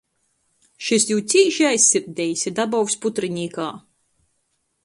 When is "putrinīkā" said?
3.05-3.71